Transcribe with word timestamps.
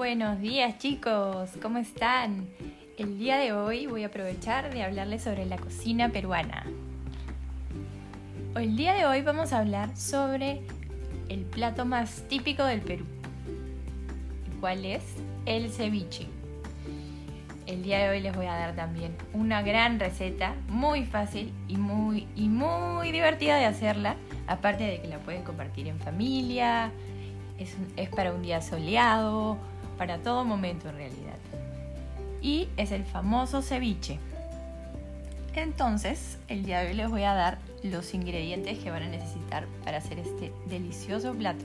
Buenos 0.00 0.40
días 0.40 0.78
chicos, 0.78 1.50
¿cómo 1.60 1.76
están? 1.76 2.48
El 2.96 3.18
día 3.18 3.36
de 3.36 3.52
hoy 3.52 3.86
voy 3.86 4.02
a 4.02 4.06
aprovechar 4.06 4.72
de 4.72 4.82
hablarles 4.82 5.22
sobre 5.22 5.44
la 5.44 5.58
cocina 5.58 6.08
peruana. 6.08 6.64
El 8.56 8.76
día 8.76 8.94
de 8.94 9.04
hoy 9.04 9.20
vamos 9.20 9.52
a 9.52 9.58
hablar 9.58 9.94
sobre 9.98 10.62
el 11.28 11.40
plato 11.40 11.84
más 11.84 12.26
típico 12.28 12.64
del 12.64 12.80
Perú, 12.80 13.04
¿Cuál 14.58 14.86
es 14.86 15.02
el 15.44 15.70
ceviche. 15.70 16.26
El 17.66 17.82
día 17.82 17.98
de 17.98 18.08
hoy 18.08 18.20
les 18.22 18.34
voy 18.34 18.46
a 18.46 18.56
dar 18.56 18.74
también 18.74 19.14
una 19.34 19.60
gran 19.60 20.00
receta, 20.00 20.54
muy 20.68 21.04
fácil 21.04 21.52
y 21.68 21.76
muy, 21.76 22.26
y 22.36 22.48
muy 22.48 23.12
divertida 23.12 23.58
de 23.58 23.66
hacerla, 23.66 24.16
aparte 24.46 24.82
de 24.82 25.02
que 25.02 25.08
la 25.08 25.18
pueden 25.18 25.42
compartir 25.42 25.88
en 25.88 25.98
familia, 25.98 26.90
es, 27.58 27.76
es 27.96 28.08
para 28.08 28.32
un 28.32 28.40
día 28.40 28.62
soleado, 28.62 29.58
para 30.00 30.16
todo 30.16 30.46
momento 30.46 30.88
en 30.88 30.96
realidad. 30.96 31.36
Y 32.40 32.70
es 32.78 32.90
el 32.90 33.04
famoso 33.04 33.60
ceviche. 33.60 34.18
Entonces, 35.54 36.38
el 36.48 36.64
día 36.64 36.80
de 36.80 36.86
hoy 36.86 36.94
les 36.94 37.10
voy 37.10 37.24
a 37.24 37.34
dar 37.34 37.58
los 37.82 38.14
ingredientes 38.14 38.78
que 38.78 38.90
van 38.90 39.02
a 39.02 39.08
necesitar 39.08 39.66
para 39.84 39.98
hacer 39.98 40.18
este 40.18 40.54
delicioso 40.70 41.34
plato. 41.34 41.62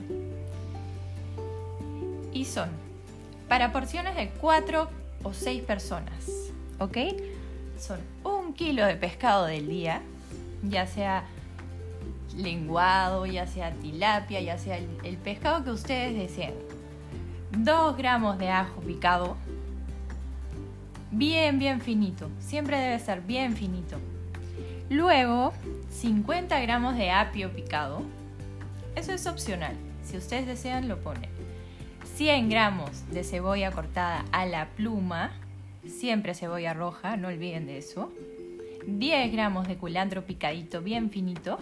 Y 2.33 2.43
son 2.43 2.67
para 3.47 3.71
porciones 3.71 4.15
de 4.15 4.27
4 4.31 4.89
o 5.23 5.33
6 5.33 5.63
personas, 5.63 6.51
¿ok? 6.79 6.97
Son 7.79 8.01
un 8.25 8.53
kilo 8.53 8.85
de 8.85 8.97
pescado 8.97 9.45
del 9.45 9.69
día, 9.69 10.01
ya 10.61 10.87
sea 10.87 11.23
lenguado, 12.35 13.25
ya 13.27 13.47
sea 13.47 13.71
tilapia, 13.71 14.41
ya 14.41 14.57
sea 14.57 14.77
el, 14.77 14.89
el 15.05 15.15
pescado 15.15 15.63
que 15.63 15.71
ustedes 15.71 16.17
deseen. 16.17 16.75
2 17.57 17.97
gramos 17.97 18.37
de 18.37 18.49
ajo 18.49 18.81
picado, 18.81 19.37
bien, 21.11 21.57
bien 21.57 21.79
finito, 21.79 22.29
siempre 22.39 22.77
debe 22.77 22.99
ser 22.99 23.21
bien 23.21 23.55
finito. 23.55 23.97
Luego, 24.89 25.53
50 25.89 26.59
gramos 26.59 26.95
de 26.97 27.11
apio 27.11 27.51
picado, 27.51 28.03
eso 28.95 29.13
es 29.13 29.25
opcional, 29.25 29.75
si 30.03 30.17
ustedes 30.17 30.45
desean 30.45 30.87
lo 30.87 30.99
ponen. 31.01 31.29
100 32.15 32.49
gramos 32.49 33.09
de 33.11 33.23
cebolla 33.23 33.71
cortada 33.71 34.25
a 34.31 34.45
la 34.45 34.69
pluma, 34.69 35.31
siempre 35.87 36.33
cebolla 36.33 36.73
roja, 36.73 37.17
no 37.17 37.29
olviden 37.29 37.65
de 37.65 37.77
eso. 37.77 38.11
10 38.87 39.31
gramos 39.31 39.67
de 39.67 39.77
culantro 39.77 40.25
picadito 40.25 40.81
bien 40.81 41.09
finito. 41.09 41.57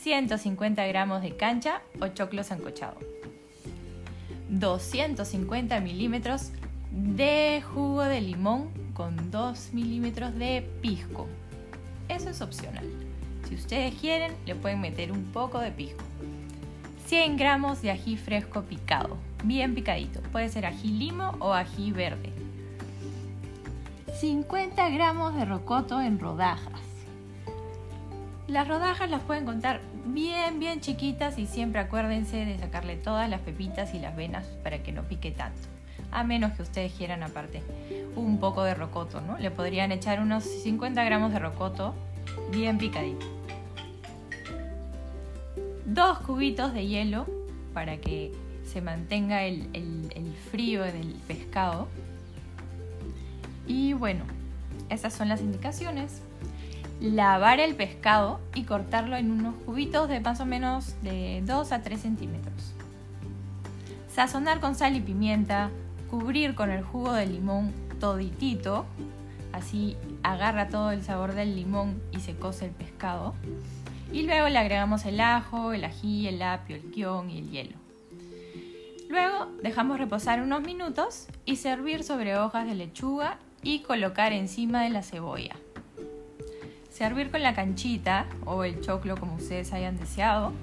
150 0.00 0.86
gramos 0.86 1.22
de 1.22 1.36
cancha 1.36 1.82
o 2.00 2.08
choclo 2.08 2.44
sancochado. 2.44 3.15
250 4.48 5.80
milímetros 5.80 6.50
de 6.90 7.62
jugo 7.74 8.02
de 8.02 8.20
limón 8.20 8.70
con 8.94 9.30
2 9.30 9.72
milímetros 9.72 10.34
de 10.36 10.68
pisco. 10.80 11.26
Eso 12.08 12.30
es 12.30 12.40
opcional. 12.40 12.88
Si 13.48 13.54
ustedes 13.54 13.94
quieren, 13.94 14.32
le 14.46 14.54
pueden 14.54 14.80
meter 14.80 15.12
un 15.12 15.24
poco 15.24 15.58
de 15.58 15.70
pisco. 15.70 16.02
100 17.06 17.36
gramos 17.36 17.82
de 17.82 17.90
ají 17.90 18.16
fresco 18.16 18.62
picado, 18.62 19.16
bien 19.44 19.74
picadito. 19.74 20.20
Puede 20.32 20.48
ser 20.48 20.66
ají 20.66 20.88
limo 20.88 21.34
o 21.38 21.52
ají 21.52 21.92
verde. 21.92 22.32
50 24.20 24.88
gramos 24.88 25.34
de 25.34 25.44
rocoto 25.44 26.00
en 26.00 26.18
rodajas. 26.18 26.80
Las 28.48 28.66
rodajas 28.66 29.10
las 29.10 29.22
pueden 29.22 29.44
contar 29.44 29.80
bien, 30.06 30.58
bien 30.58 30.80
chiquitas 30.80 31.38
y 31.38 31.46
siempre 31.46 31.80
acuérdense 31.80 32.44
de 32.44 32.58
sacarle 32.58 32.96
todas 32.96 33.28
las 33.28 33.40
pepitas 33.40 33.94
y 33.94 33.98
las 33.98 34.16
venas 34.16 34.46
para 34.62 34.82
que 34.82 34.92
no 34.92 35.02
pique 35.02 35.30
tanto. 35.30 35.60
A 36.10 36.24
menos 36.24 36.52
que 36.52 36.62
ustedes 36.62 36.92
quieran 36.92 37.22
aparte 37.22 37.62
un 38.14 38.38
poco 38.38 38.62
de 38.62 38.74
rocoto, 38.74 39.20
¿no? 39.20 39.38
Le 39.38 39.50
podrían 39.50 39.92
echar 39.92 40.20
unos 40.20 40.44
50 40.44 41.02
gramos 41.04 41.32
de 41.32 41.38
rocoto 41.38 41.94
bien 42.50 42.78
picadito. 42.78 43.26
Dos 45.84 46.18
cubitos 46.20 46.72
de 46.72 46.86
hielo 46.86 47.26
para 47.74 47.98
que 47.98 48.32
se 48.64 48.80
mantenga 48.80 49.44
el, 49.44 49.68
el 49.74 50.34
frío 50.50 50.82
del 50.82 51.16
pescado. 51.26 51.88
Y 53.66 53.92
bueno, 53.92 54.24
esas 54.88 55.12
son 55.12 55.28
las 55.28 55.40
indicaciones 55.40 56.22
lavar 57.00 57.60
el 57.60 57.74
pescado 57.74 58.40
y 58.54 58.64
cortarlo 58.64 59.16
en 59.16 59.30
unos 59.30 59.54
cubitos 59.64 60.08
de 60.08 60.20
más 60.20 60.40
o 60.40 60.46
menos 60.46 60.94
de 61.02 61.42
2 61.44 61.72
a 61.72 61.82
3 61.82 62.00
centímetros. 62.00 62.74
Sazonar 64.12 64.60
con 64.60 64.74
sal 64.74 64.96
y 64.96 65.00
pimienta, 65.00 65.70
cubrir 66.10 66.54
con 66.54 66.70
el 66.70 66.82
jugo 66.82 67.12
de 67.12 67.26
limón 67.26 67.72
toditito, 68.00 68.86
así 69.52 69.96
agarra 70.22 70.68
todo 70.68 70.90
el 70.90 71.02
sabor 71.02 71.34
del 71.34 71.54
limón 71.54 72.00
y 72.12 72.20
se 72.20 72.34
cose 72.34 72.66
el 72.66 72.70
pescado. 72.70 73.34
Y 74.12 74.22
luego 74.22 74.48
le 74.48 74.58
agregamos 74.58 75.04
el 75.04 75.20
ajo, 75.20 75.72
el 75.72 75.84
ají, 75.84 76.28
el 76.28 76.40
apio, 76.40 76.76
el 76.76 76.90
guion 76.90 77.30
y 77.30 77.38
el 77.38 77.50
hielo. 77.50 77.76
Luego 79.08 79.48
dejamos 79.62 79.98
reposar 79.98 80.40
unos 80.40 80.62
minutos 80.62 81.28
y 81.44 81.56
servir 81.56 82.02
sobre 82.02 82.36
hojas 82.38 82.66
de 82.66 82.74
lechuga 82.74 83.38
y 83.62 83.80
colocar 83.80 84.32
encima 84.32 84.82
de 84.82 84.90
la 84.90 85.02
cebolla. 85.02 85.56
Servir 86.96 87.30
con 87.30 87.42
la 87.42 87.52
canchita 87.52 88.24
o 88.46 88.64
el 88.64 88.80
choclo 88.80 89.18
como 89.18 89.34
ustedes 89.34 89.74
hayan 89.74 89.98
deseado. 89.98 90.54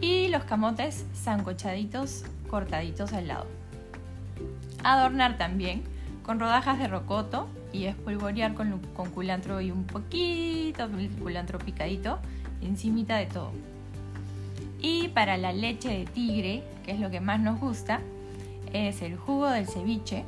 Y 0.00 0.26
los 0.26 0.42
camotes 0.42 1.06
sancochaditos 1.14 2.24
cortaditos 2.50 3.12
al 3.12 3.28
lado. 3.28 3.46
Adornar 4.82 5.38
también 5.38 5.84
con 6.24 6.40
rodajas 6.40 6.80
de 6.80 6.88
rocoto 6.88 7.46
y 7.72 7.84
espolvorear 7.84 8.54
con, 8.54 8.80
con 8.96 9.10
culantro 9.10 9.60
y 9.60 9.70
un 9.70 9.84
poquito 9.84 10.88
de 10.88 11.10
culantro 11.10 11.60
picadito 11.60 12.18
encimita 12.60 13.14
de 13.14 13.26
todo. 13.26 13.52
Y 14.80 15.06
para 15.10 15.36
la 15.36 15.52
leche 15.52 15.90
de 15.90 16.06
tigre, 16.06 16.64
que 16.84 16.90
es 16.90 16.98
lo 16.98 17.08
que 17.08 17.20
más 17.20 17.38
nos 17.38 17.60
gusta, 17.60 18.00
es 18.72 19.00
el 19.00 19.16
jugo 19.16 19.48
del 19.48 19.68
ceviche, 19.68 20.24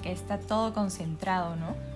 que 0.00 0.12
está 0.12 0.38
todo 0.38 0.72
concentrado, 0.72 1.56
¿no? 1.56 1.87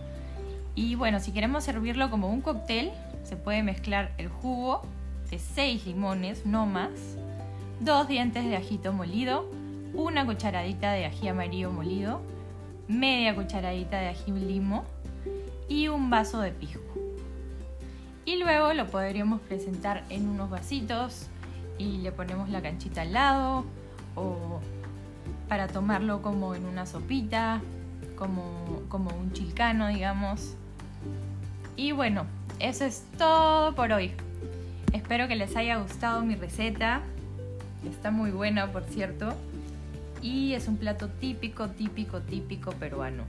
Y 0.75 0.95
bueno, 0.95 1.21
si 1.21 1.33
queremos 1.33 1.65
servirlo 1.65 2.11
como 2.11 2.29
un 2.31 2.41
cóctel, 2.41 2.91
se 3.25 3.37
puede 3.37 3.63
mezclar 3.63 4.13
el 4.19 4.29
jugo 4.29 4.83
de 5.31 5.39
6 5.39 5.87
limones, 5.87 6.47
no 6.47 6.67
más, 6.67 6.91
dos 7.81 8.09
dientes 8.09 8.45
de 8.45 8.57
ajito 8.57 8.93
molido, 8.93 9.49
una 9.95 10.25
cucharadita 10.25 10.93
de 10.93 11.07
ají 11.07 11.29
amarillo 11.29 11.71
molido, 11.71 12.21
media 12.89 13.35
cucharadita 13.35 13.99
de 13.99 14.09
ají 14.09 14.33
limo 14.33 14.85
y 15.69 15.89
un 15.89 16.11
vaso 16.11 16.41
de 16.41 16.53
pisco. 16.53 16.81
Y 18.25 18.37
luego 18.37 18.73
lo 18.73 18.87
podríamos 18.87 19.41
presentar 19.41 20.05
en 20.09 20.29
unos 20.29 20.49
vasitos 20.49 21.27
y 21.79 21.99
le 21.99 22.13
ponemos 22.13 22.49
la 22.49 22.63
canchita 22.63 23.03
al 23.03 23.13
lado 23.13 23.65
o 24.15 24.61
para 25.49 25.67
tomarlo 25.69 26.23
como 26.23 26.55
en 26.55 26.65
una 26.67 26.87
sopita, 26.87 27.61
como, 28.17 28.83
como 28.89 29.11
un 29.11 29.33
chilcano, 29.33 29.89
digamos. 29.89 30.57
Y 31.77 31.93
bueno, 31.93 32.27
eso 32.59 32.85
es 32.85 33.05
todo 33.19 33.75
por 33.75 33.93
hoy. 33.93 34.13
Espero 34.93 35.27
que 35.27 35.37
les 35.37 35.57
haya 35.57 35.79
gustado 35.79 36.23
mi 36.23 36.35
receta. 36.35 37.01
Está 37.91 38.11
muy 38.11 38.31
buena, 38.31 38.71
por 38.71 38.85
cierto. 38.85 39.35
Y 40.21 40.53
es 40.53 40.69
un 40.69 40.77
plato 40.77 41.09
típico, 41.09 41.69
típico, 41.71 42.21
típico 42.21 42.73
peruano. 42.73 43.25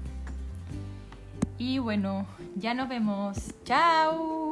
Y 1.57 1.79
bueno, 1.79 2.28
ya 2.56 2.73
nos 2.73 2.89
vemos. 2.89 3.53
¡Chao! 3.63 4.42